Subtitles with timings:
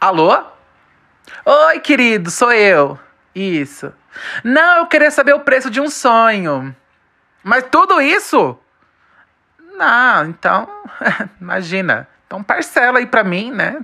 [0.00, 0.32] Alô?
[1.44, 2.96] Oi, querido, sou eu.
[3.34, 3.92] Isso.
[4.44, 6.72] Não, eu queria saber o preço de um sonho.
[7.42, 8.56] Mas tudo isso?
[9.76, 10.68] Não, então,
[11.40, 12.06] imagina.
[12.28, 13.80] Então parcela aí pra mim, né?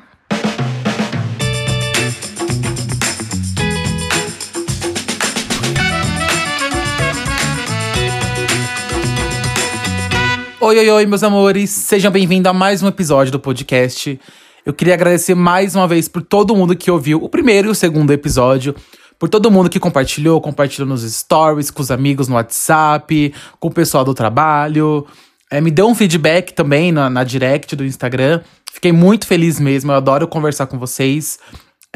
[10.61, 11.71] Oi, oi, oi, meus amores.
[11.71, 14.21] Sejam bem-vindos a mais um episódio do podcast.
[14.65, 17.75] Eu queria agradecer mais uma vez por todo mundo que ouviu o primeiro e o
[17.75, 18.75] segundo episódio.
[19.19, 23.71] Por todo mundo que compartilhou, compartilhou nos stories, com os amigos no WhatsApp, com o
[23.71, 25.07] pessoal do trabalho.
[25.51, 28.41] É, me deu um feedback também na, na direct do Instagram.
[28.73, 29.93] Fiquei muito feliz mesmo.
[29.93, 31.39] Eu adoro conversar com vocês.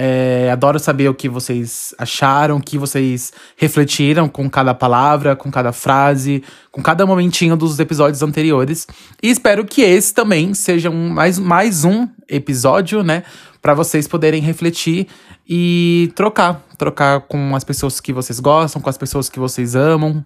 [0.01, 5.51] É, adoro saber o que vocês acharam, o que vocês refletiram com cada palavra, com
[5.51, 8.87] cada frase, com cada momentinho dos episódios anteriores.
[9.21, 13.25] E espero que esse também seja um, mais, mais um episódio, né?
[13.61, 15.09] Para vocês poderem refletir
[15.49, 16.63] e trocar.
[16.79, 20.23] Trocar com as pessoas que vocês gostam, com as pessoas que vocês amam,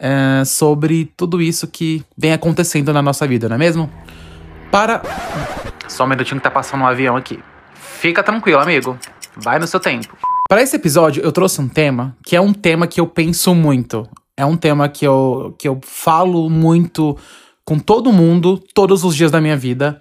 [0.00, 3.88] é, sobre tudo isso que vem acontecendo na nossa vida, não é mesmo?
[4.68, 5.00] Para.
[5.86, 7.38] Só um minutinho que tá passando um avião aqui.
[7.82, 8.98] Fica tranquilo, amigo.
[9.36, 10.16] Vai no seu tempo.
[10.48, 14.08] Para esse episódio, eu trouxe um tema que é um tema que eu penso muito.
[14.36, 17.16] É um tema que eu, que eu falo muito
[17.64, 20.00] com todo mundo, todos os dias da minha vida.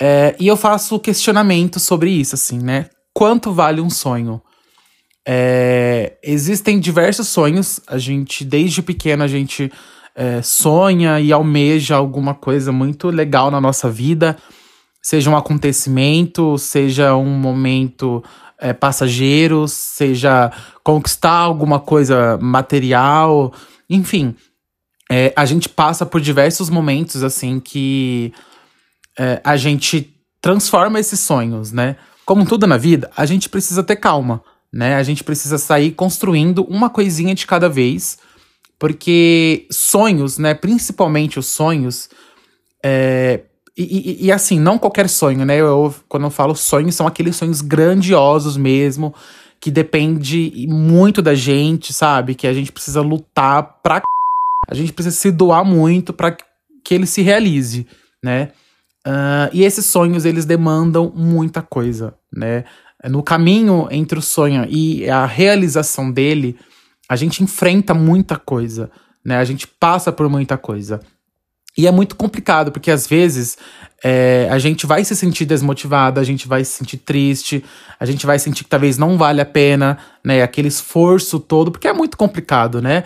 [0.00, 2.86] É, e eu faço questionamento sobre isso, assim, né?
[3.12, 4.42] Quanto vale um sonho?
[5.26, 7.80] É, existem diversos sonhos.
[7.86, 9.72] A gente, desde pequeno, a gente
[10.14, 14.36] é, sonha e almeja alguma coisa muito legal na nossa vida
[15.04, 18.24] seja um acontecimento, seja um momento
[18.58, 20.50] é, passageiro, seja
[20.82, 23.52] conquistar alguma coisa material,
[23.88, 24.34] enfim.
[25.12, 28.32] É, a gente passa por diversos momentos assim que
[29.18, 31.96] é, a gente transforma esses sonhos, né?
[32.24, 34.94] Como tudo na vida, a gente precisa ter calma, né?
[34.94, 38.16] A gente precisa sair construindo uma coisinha de cada vez,
[38.78, 40.54] porque sonhos, né?
[40.54, 42.08] Principalmente os sonhos,
[42.82, 43.42] é,
[43.76, 45.56] e, e, e, assim, não qualquer sonho, né?
[45.56, 49.12] Eu, quando eu falo sonhos, são aqueles sonhos grandiosos mesmo,
[49.60, 52.36] que depende muito da gente, sabe?
[52.36, 54.00] Que a gente precisa lutar pra.
[54.68, 56.36] A gente precisa se doar muito para
[56.84, 57.86] que ele se realize,
[58.22, 58.50] né?
[59.06, 62.64] Uh, e esses sonhos, eles demandam muita coisa, né?
[63.08, 66.56] No caminho entre o sonho e a realização dele,
[67.08, 68.90] a gente enfrenta muita coisa,
[69.24, 69.38] né?
[69.38, 71.00] A gente passa por muita coisa.
[71.76, 73.58] E é muito complicado, porque às vezes
[74.02, 77.64] é, a gente vai se sentir desmotivado, a gente vai se sentir triste,
[77.98, 80.42] a gente vai sentir que talvez não vale a pena, né?
[80.42, 83.02] Aquele esforço todo, porque é muito complicado, né?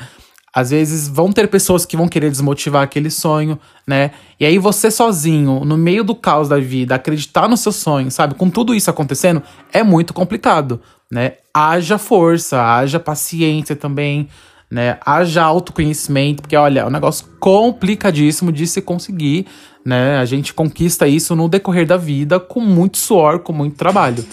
[0.53, 4.11] Às vezes vão ter pessoas que vão querer desmotivar aquele sonho, né?
[4.41, 8.35] E aí você sozinho, no meio do caos da vida, acreditar no seu sonho, sabe?
[8.35, 9.43] Com tudo isso acontecendo,
[9.73, 10.81] é muito complicado,
[11.11, 11.35] né?
[11.55, 14.29] Haja força, haja paciência também,
[14.71, 14.99] né?
[15.05, 19.47] Haja autoconhecimento, porque olha, é um negócio complicadíssimo de se conseguir,
[19.85, 20.19] né?
[20.19, 24.25] A gente conquista isso no decorrer da vida com muito suor, com muito trabalho.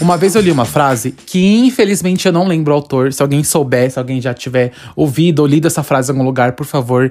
[0.00, 3.12] Uma vez eu li uma frase que infelizmente eu não lembro o autor.
[3.12, 6.52] Se alguém souber, se alguém já tiver ouvido ou lido essa frase em algum lugar,
[6.52, 7.10] por favor,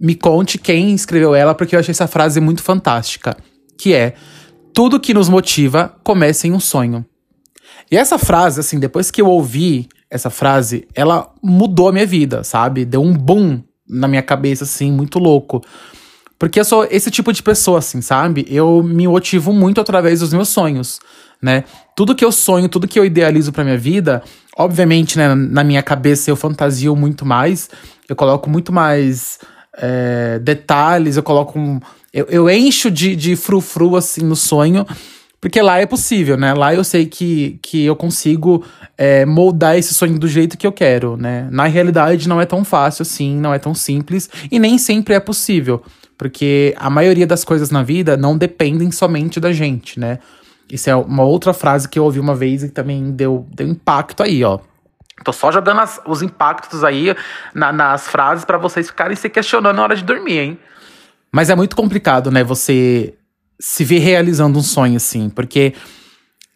[0.00, 3.36] me conte quem escreveu ela, porque eu achei essa frase muito fantástica.
[3.76, 4.14] Que é:
[4.72, 7.04] Tudo que nos motiva começa em um sonho.
[7.90, 12.42] E essa frase, assim, depois que eu ouvi essa frase, ela mudou a minha vida,
[12.42, 12.84] sabe?
[12.84, 15.62] Deu um boom na minha cabeça, assim, muito louco.
[16.38, 18.46] Porque eu sou esse tipo de pessoa, assim, sabe?
[18.48, 21.00] Eu me motivo muito através dos meus sonhos,
[21.42, 21.64] né?
[21.96, 24.22] Tudo que eu sonho, tudo que eu idealizo pra minha vida,
[24.56, 27.68] obviamente, né, na minha cabeça eu fantasio muito mais,
[28.08, 29.38] eu coloco muito mais
[29.76, 31.58] é, detalhes, eu coloco.
[31.58, 31.80] Um,
[32.14, 34.86] eu, eu encho de, de frufru, assim, no sonho
[35.40, 36.52] porque lá é possível, né?
[36.52, 38.64] Lá eu sei que, que eu consigo
[38.96, 41.48] é, moldar esse sonho do jeito que eu quero, né?
[41.50, 45.20] Na realidade, não é tão fácil assim, não é tão simples e nem sempre é
[45.20, 45.82] possível.
[46.16, 50.18] Porque a maioria das coisas na vida não dependem somente da gente, né?
[50.70, 54.24] Isso é uma outra frase que eu ouvi uma vez e também deu, deu impacto
[54.24, 54.58] aí, ó.
[55.24, 57.14] Tô só jogando as, os impactos aí
[57.54, 60.58] na, nas frases para vocês ficarem se questionando na hora de dormir, hein?
[61.30, 62.42] Mas é muito complicado, né?
[62.42, 63.14] Você
[63.60, 65.74] se ver realizando um sonho, assim, porque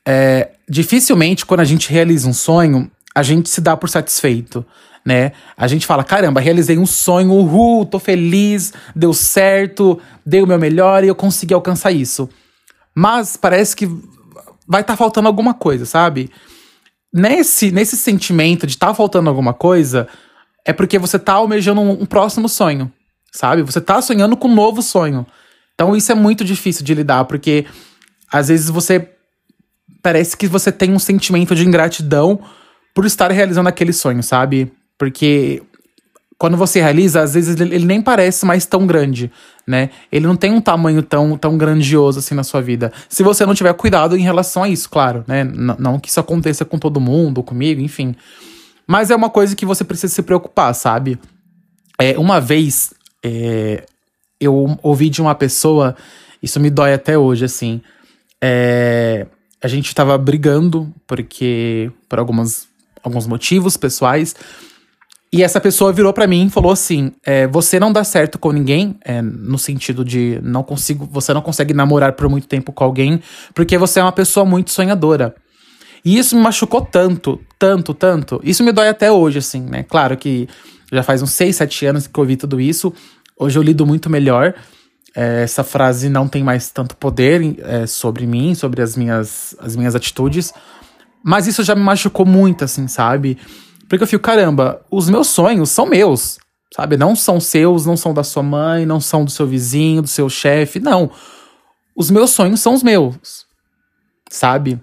[0.07, 4.65] é, dificilmente quando a gente realiza um sonho, a gente se dá por satisfeito,
[5.05, 5.33] né?
[5.57, 10.59] A gente fala, caramba, realizei um sonho, uhul, tô feliz, deu certo, dei o meu
[10.59, 12.29] melhor e eu consegui alcançar isso.
[12.95, 13.87] Mas parece que
[14.67, 16.31] vai estar tá faltando alguma coisa, sabe?
[17.13, 20.09] Nesse, nesse sentimento de estar tá faltando alguma coisa,
[20.65, 22.91] é porque você tá almejando um, um próximo sonho,
[23.33, 23.63] sabe?
[23.63, 25.27] Você tá sonhando com um novo sonho.
[25.83, 27.67] Então isso é muito difícil de lidar, porque
[28.31, 29.09] às vezes você
[30.01, 32.39] parece que você tem um sentimento de ingratidão
[32.95, 34.73] por estar realizando aquele sonho, sabe?
[34.97, 35.61] Porque
[36.39, 39.29] quando você realiza, às vezes ele nem parece mais tão grande,
[39.67, 39.91] né?
[40.13, 42.93] Ele não tem um tamanho tão, tão grandioso assim na sua vida.
[43.09, 45.41] Se você não tiver cuidado em relação a isso, claro, né?
[45.41, 48.15] N não que isso aconteça com todo mundo, comigo, enfim.
[48.87, 51.19] Mas é uma coisa que você precisa se preocupar, sabe?
[51.99, 52.95] É, uma vez
[53.25, 53.85] é,
[54.45, 55.97] eu ouvi de uma pessoa,
[56.43, 57.81] isso me dói até hoje, assim.
[58.41, 59.27] É,
[59.63, 61.91] a gente tava brigando, porque.
[62.09, 62.67] por algumas,
[63.03, 64.35] alguns motivos pessoais.
[65.33, 68.53] E essa pessoa virou para mim e falou assim: é, você não dá certo com
[68.53, 72.85] ninguém, é, no sentido de não consigo, você não consegue namorar por muito tempo com
[72.85, 73.23] alguém,
[73.55, 75.35] porque você é uma pessoa muito sonhadora.
[76.05, 78.41] E isso me machucou tanto, tanto, tanto.
[78.43, 79.85] Isso me dói até hoje, assim, né?
[79.85, 80.49] Claro que
[80.93, 82.93] já faz uns 6, 7 anos que eu ouvi tudo isso.
[83.43, 84.55] Hoje eu lido muito melhor.
[85.17, 89.75] É, essa frase não tem mais tanto poder é, sobre mim, sobre as minhas, as
[89.75, 90.55] minhas atitudes.
[91.25, 93.37] Mas isso já me machucou muito, assim, sabe?
[93.89, 96.39] Porque eu fico, caramba, os meus sonhos são meus,
[96.75, 96.97] sabe?
[96.97, 100.31] Não são seus, não são da sua mãe, não são do seu vizinho, do seu
[100.31, 101.11] chefe, não.
[101.97, 103.45] Os meus sonhos são os meus,
[104.31, 104.81] sabe?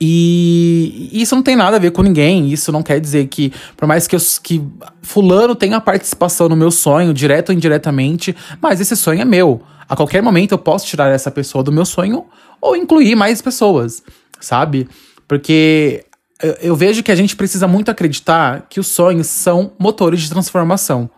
[0.00, 2.50] E isso não tem nada a ver com ninguém.
[2.50, 4.62] Isso não quer dizer que, por mais que, eu, que
[5.02, 9.60] Fulano tenha participação no meu sonho, direto ou indiretamente, mas esse sonho é meu.
[9.86, 12.24] A qualquer momento eu posso tirar essa pessoa do meu sonho
[12.60, 14.02] ou incluir mais pessoas,
[14.40, 14.88] sabe?
[15.28, 16.04] Porque
[16.42, 20.30] eu, eu vejo que a gente precisa muito acreditar que os sonhos são motores de
[20.30, 21.10] transformação.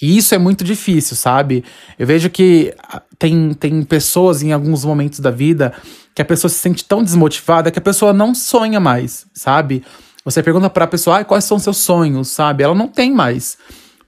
[0.00, 1.62] E isso é muito difícil, sabe?
[1.98, 5.74] Eu vejo que ah, tem, tem pessoas em alguns momentos da vida
[6.14, 9.84] que a pessoa se sente tão desmotivada que a pessoa não sonha mais, sabe?
[10.24, 12.62] Você pergunta para a pessoa ah, quais são seus sonhos, sabe?
[12.62, 13.58] Ela não tem mais.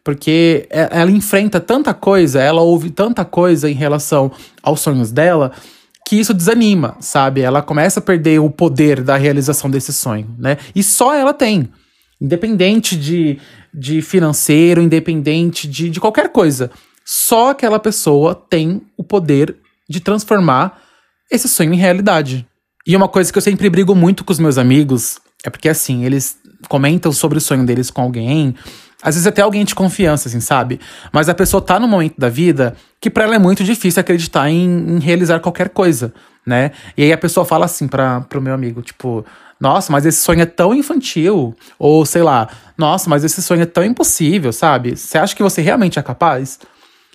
[0.05, 5.53] Porque ela enfrenta tanta coisa, ela ouve tanta coisa em relação aos sonhos dela,
[6.07, 7.41] que isso desanima, sabe?
[7.41, 10.57] Ela começa a perder o poder da realização desse sonho, né?
[10.75, 11.69] E só ela tem.
[12.23, 13.39] Independente de,
[13.75, 16.71] de financeiro, independente de, de qualquer coisa.
[17.05, 19.57] Só aquela pessoa tem o poder
[19.91, 20.81] de transformar
[21.31, 22.47] esse sonho em realidade.
[22.87, 26.05] E uma coisa que eu sempre brigo muito com os meus amigos é porque, assim,
[26.05, 26.39] eles
[26.69, 28.55] comentam sobre o sonho deles com alguém,
[29.03, 30.79] às vezes até alguém de confiança, assim, sabe?
[31.13, 34.49] Mas a pessoa tá num momento da vida que para ela é muito difícil acreditar
[34.49, 36.15] em, em, realizar qualquer coisa,
[36.47, 36.73] né?
[36.97, 39.25] E aí a pessoa fala assim para pro meu amigo, tipo,
[39.61, 41.55] nossa, mas esse sonho é tão infantil.
[41.79, 44.97] Ou sei lá, nossa, mas esse sonho é tão impossível, sabe?
[44.97, 46.59] Você acha que você realmente é capaz?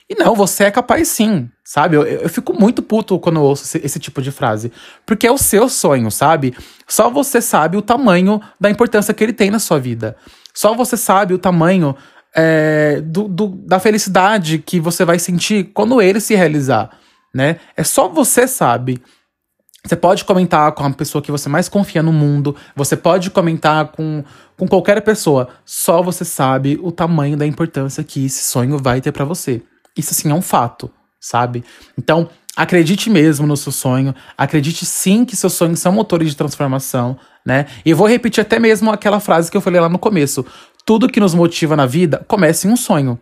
[0.09, 1.97] E não, você é capaz sim, sabe?
[1.97, 4.71] Eu, eu fico muito puto quando ouço esse, esse, tipo de frase.
[5.05, 6.55] Porque é o seu sonho, sabe?
[6.87, 10.15] Só você sabe o tamanho da importância que ele tem na sua vida.
[10.53, 11.93] Só você sabe o tamanho
[12.33, 16.89] é, do, do, da felicidade que você vai sentir quando ele se realizar,
[17.33, 17.57] né?
[17.75, 19.01] É só você sabe.
[19.87, 22.53] Você pode comentar com a pessoa que você mais confia no mundo.
[22.75, 24.21] Você pode comentar com,
[24.57, 25.47] com qualquer pessoa.
[25.65, 29.61] Só você sabe o tamanho da importância que esse sonho vai ter para você.
[29.95, 30.91] Isso, assim, é um fato,
[31.21, 31.63] sabe?
[31.97, 34.13] Então, acredite mesmo no seu sonho.
[34.37, 37.67] Acredite sim que seus sonhos são motores de transformação, né?
[37.85, 40.45] E eu vou repetir até mesmo aquela frase que eu falei lá no começo.
[40.85, 43.17] Tudo que nos motiva na vida começa em um sonho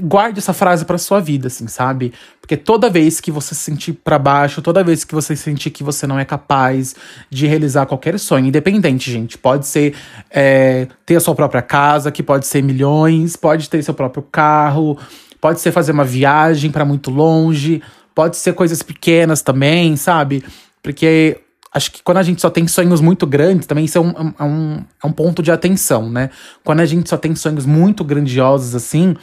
[0.00, 2.14] guarde essa frase para sua vida, assim, sabe?
[2.40, 5.84] Porque toda vez que você se sentir para baixo, toda vez que você sentir que
[5.84, 6.94] você não é capaz
[7.28, 9.94] de realizar qualquer sonho, independente, gente, pode ser
[10.30, 14.98] é, ter a sua própria casa, que pode ser milhões, pode ter seu próprio carro,
[15.40, 17.82] pode ser fazer uma viagem para muito longe,
[18.14, 20.42] pode ser coisas pequenas também, sabe?
[20.82, 21.38] Porque
[21.72, 24.42] acho que quando a gente só tem sonhos muito grandes, também isso é um, é
[24.42, 26.30] um, é um ponto de atenção, né?
[26.64, 29.14] Quando a gente só tem sonhos muito grandiosos assim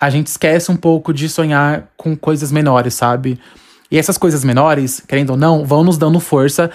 [0.00, 3.38] a gente esquece um pouco de sonhar com coisas menores, sabe?
[3.90, 6.70] E essas coisas menores, querendo ou não, vão nos dando força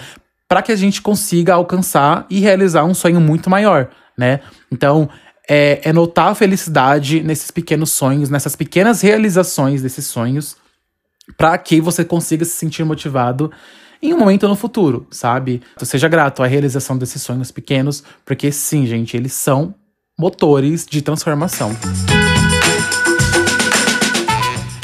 [0.48, 4.40] para que a gente consiga alcançar e realizar um sonho muito maior, né?
[4.70, 5.08] Então,
[5.48, 10.56] é, é notar a felicidade nesses pequenos sonhos, nessas pequenas realizações desses sonhos,
[11.36, 13.50] para que você consiga se sentir motivado
[14.02, 15.62] em um momento no futuro, sabe?
[15.74, 19.74] Então, seja grato à realização desses sonhos pequenos, porque sim, gente, eles são
[20.18, 21.70] motores de transformação.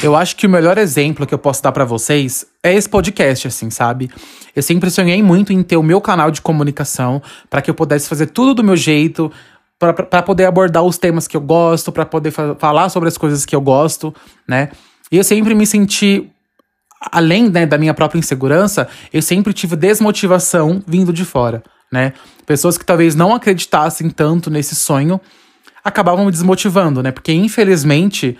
[0.01, 3.47] Eu acho que o melhor exemplo que eu posso dar para vocês é esse podcast,
[3.49, 4.09] assim, sabe?
[4.55, 8.07] Eu sempre sonhei muito em ter o meu canal de comunicação para que eu pudesse
[8.07, 9.29] fazer tudo do meu jeito,
[9.77, 13.45] para poder abordar os temas que eu gosto, para poder fa falar sobre as coisas
[13.45, 14.13] que eu gosto,
[14.47, 14.69] né?
[15.11, 16.29] E eu sempre me senti
[17.11, 22.13] além né, da minha própria insegurança, eu sempre tive desmotivação vindo de fora, né?
[22.45, 25.19] Pessoas que talvez não acreditassem tanto nesse sonho
[25.83, 27.11] acabavam me desmotivando, né?
[27.11, 28.37] Porque infelizmente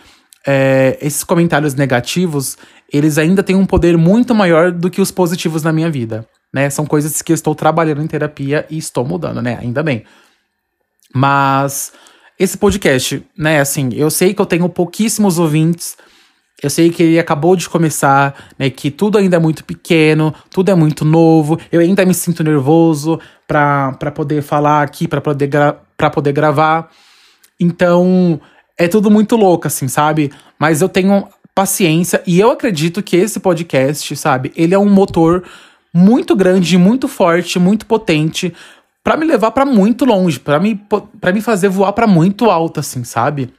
[0.52, 2.58] é, esses comentários negativos,
[2.92, 6.72] eles ainda têm um poder muito maior do que os positivos na minha vida, né?
[6.72, 9.60] São coisas que eu estou trabalhando em terapia e estou mudando, né?
[9.62, 10.04] Ainda bem.
[11.14, 11.94] Mas
[12.40, 15.96] esse podcast, né, assim, eu sei que eu tenho pouquíssimos ouvintes,
[16.64, 18.72] eu sei que ele acabou de começar, né?
[18.72, 21.60] Que tudo ainda é muito pequeno, tudo é muito novo.
[21.72, 26.90] Eu ainda me sinto nervoso pra poder falar aqui, pra poder, gra poder gravar.
[27.60, 28.42] Então,
[28.80, 30.32] é tudo muito louco, assim, sabe?
[30.58, 34.54] Mas eu tenho paciência e eu acredito que esse podcast, sabe?
[34.56, 35.44] Ele é um motor
[35.94, 38.54] muito grande, muito forte, muito potente
[39.04, 40.82] para me levar para muito longe, para me,
[41.20, 43.54] pra me fazer voar para muito alto, assim, sabe?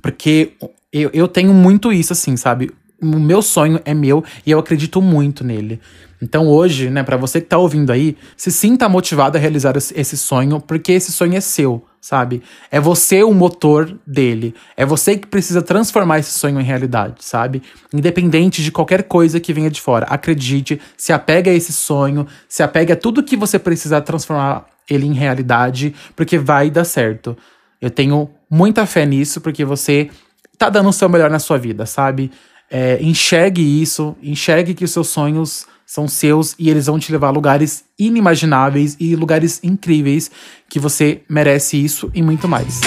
[0.00, 0.52] Porque
[0.90, 2.70] eu, eu tenho muito isso, assim, sabe?
[3.00, 5.80] O meu sonho é meu e eu acredito muito nele.
[6.20, 10.16] Então hoje, né, para você que tá ouvindo aí, se sinta motivado a realizar esse
[10.16, 12.42] sonho, porque esse sonho é seu, sabe?
[12.72, 14.52] É você o motor dele.
[14.76, 17.62] É você que precisa transformar esse sonho em realidade, sabe?
[17.94, 20.06] Independente de qualquer coisa que venha de fora.
[20.06, 25.06] Acredite, se apegue a esse sonho, se apegue a tudo que você precisa transformar ele
[25.06, 27.36] em realidade, porque vai dar certo.
[27.80, 30.10] Eu tenho muita fé nisso, porque você
[30.56, 32.32] tá dando o seu melhor na sua vida, sabe?
[32.70, 37.28] É, enxergue isso, enxergue que os seus sonhos são seus e eles vão te levar
[37.28, 40.30] a lugares inimagináveis e lugares incríveis
[40.68, 42.80] que você merece isso e muito mais.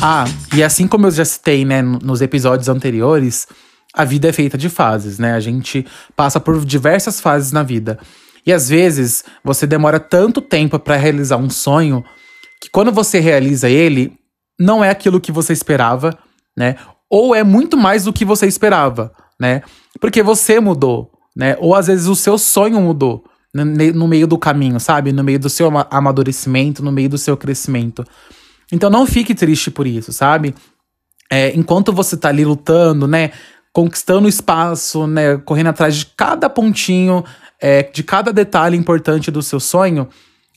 [0.00, 0.24] Ah,
[0.56, 3.46] e assim como eu já citei, né, nos episódios anteriores,
[3.94, 5.34] a vida é feita de fases, né?
[5.34, 7.98] A gente passa por diversas fases na vida.
[8.44, 12.02] E às vezes você demora tanto tempo para realizar um sonho
[12.60, 14.18] que quando você realiza ele,
[14.58, 16.18] não é aquilo que você esperava,
[16.56, 16.76] né?
[17.14, 19.60] Ou é muito mais do que você esperava, né?
[20.00, 21.58] Porque você mudou, né?
[21.60, 25.12] Ou às vezes o seu sonho mudou no meio do caminho, sabe?
[25.12, 28.02] No meio do seu amadurecimento, no meio do seu crescimento.
[28.72, 30.54] Então não fique triste por isso, sabe?
[31.30, 33.32] É, enquanto você tá ali lutando, né?
[33.74, 35.36] Conquistando espaço, né?
[35.36, 37.22] Correndo atrás de cada pontinho,
[37.60, 40.08] é, de cada detalhe importante do seu sonho,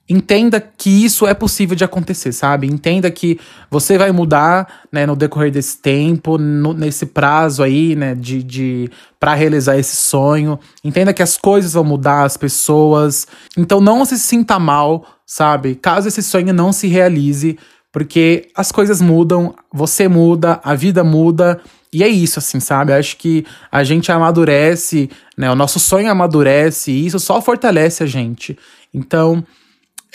[0.07, 2.67] entenda que isso é possível de acontecer, sabe?
[2.67, 3.39] Entenda que
[3.71, 8.91] você vai mudar, né, no decorrer desse tempo, no, nesse prazo aí, né, de, de
[9.19, 10.59] para realizar esse sonho.
[10.83, 13.27] Entenda que as coisas vão mudar, as pessoas.
[13.57, 15.75] Então não se sinta mal, sabe?
[15.75, 17.57] Caso esse sonho não se realize,
[17.91, 21.59] porque as coisas mudam, você muda, a vida muda.
[21.91, 22.93] E é isso, assim, sabe?
[22.93, 25.49] Acho que a gente amadurece, né?
[25.49, 28.55] O nosso sonho amadurece e isso só fortalece a gente.
[28.93, 29.43] Então,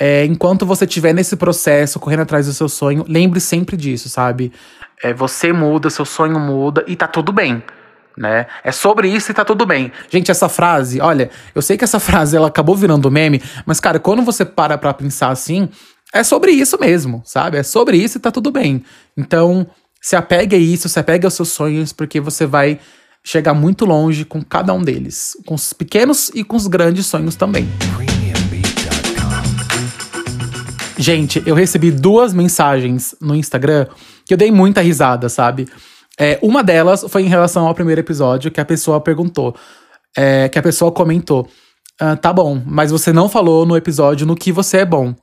[0.00, 4.50] é, enquanto você estiver nesse processo, correndo atrás do seu sonho, lembre sempre disso, sabe?
[5.02, 7.62] É, você muda, seu sonho muda e tá tudo bem.
[8.16, 8.46] Né?
[8.64, 9.92] É sobre isso e tá tudo bem.
[10.08, 13.98] Gente, essa frase, olha, eu sei que essa frase ela acabou virando meme, mas cara,
[13.98, 15.68] quando você para pra pensar assim,
[16.14, 17.58] é sobre isso mesmo, sabe?
[17.58, 18.82] É sobre isso e tá tudo bem.
[19.14, 19.66] Então,
[20.00, 22.80] se apegue a isso, se apegue aos seus sonhos, porque você vai
[23.22, 27.36] chegar muito longe com cada um deles, com os pequenos e com os grandes sonhos
[27.36, 27.68] também.
[31.00, 33.86] Gente, eu recebi duas mensagens no Instagram
[34.26, 35.66] que eu dei muita risada, sabe?
[36.18, 39.56] É, uma delas foi em relação ao primeiro episódio, que a pessoa perguntou,
[40.14, 41.48] é, que a pessoa comentou:
[41.98, 45.14] ah, tá bom, mas você não falou no episódio no que você é bom.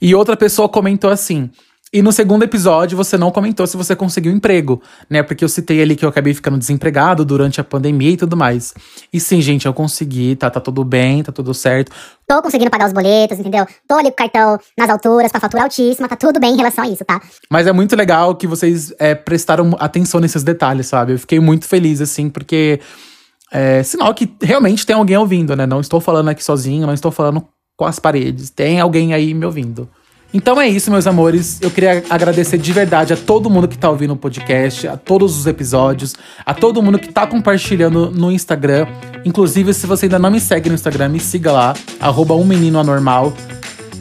[0.00, 1.50] E outra pessoa comentou assim:
[1.92, 4.80] e no segundo episódio, você não comentou se você conseguiu emprego,
[5.10, 5.22] né?
[5.22, 8.72] Porque eu citei ali que eu acabei ficando desempregado durante a pandemia e tudo mais.
[9.12, 11.92] E sim, gente, eu consegui, tá, tá tudo bem, tá tudo certo.
[12.26, 13.66] Tô conseguindo pagar os boletos, entendeu?
[13.86, 16.56] Tô ali com o cartão nas alturas, com a fatura altíssima, tá tudo bem em
[16.56, 17.20] relação a isso, tá?
[17.50, 21.12] Mas é muito legal que vocês é, prestaram atenção nesses detalhes, sabe?
[21.12, 22.80] Eu fiquei muito feliz, assim, porque
[23.52, 25.66] é sinal que realmente tem alguém ouvindo, né?
[25.66, 27.46] Não estou falando aqui sozinho, não estou falando
[27.76, 28.48] com as paredes.
[28.48, 29.86] Tem alguém aí me ouvindo.
[30.34, 31.60] Então é isso, meus amores.
[31.60, 35.36] Eu queria agradecer de verdade a todo mundo que tá ouvindo o podcast, a todos
[35.36, 36.14] os episódios,
[36.46, 38.86] a todo mundo que tá compartilhando no Instagram.
[39.26, 42.78] Inclusive, se você ainda não me segue no Instagram, me siga lá, arroba um menino
[42.78, 43.34] anormal.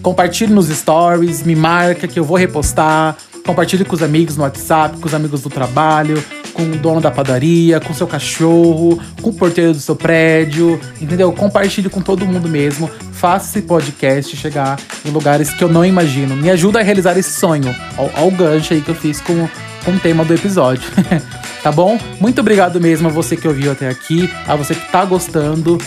[0.02, 3.18] Compartilhe nos stories, me marca que eu vou repostar.
[3.46, 6.24] Compartilhe com os amigos no WhatsApp, com os amigos do trabalho,
[6.54, 11.32] com o dono da padaria, com seu cachorro, com o porteiro do seu prédio, entendeu?
[11.34, 12.90] Compartilhe com todo mundo mesmo.
[13.22, 16.36] Faça esse podcast chegar em lugares que eu não imagino.
[16.36, 17.72] Me ajuda a realizar esse sonho.
[17.96, 19.48] Olha o gancho aí que eu fiz com,
[19.86, 20.90] com o tema do episódio.
[21.62, 22.00] tá bom?
[22.20, 25.78] Muito obrigado mesmo a você que ouviu até aqui, a você que tá gostando.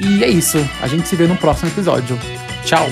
[0.00, 0.66] E é isso.
[0.80, 2.18] A gente se vê no próximo episódio.
[2.64, 2.88] Tchau!